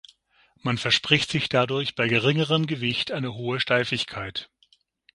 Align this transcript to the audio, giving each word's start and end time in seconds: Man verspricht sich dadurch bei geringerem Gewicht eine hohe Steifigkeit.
Man 0.63 0.79
verspricht 0.79 1.29
sich 1.29 1.47
dadurch 1.47 1.93
bei 1.93 2.07
geringerem 2.07 2.65
Gewicht 2.65 3.11
eine 3.11 3.35
hohe 3.35 3.59
Steifigkeit. 3.59 4.49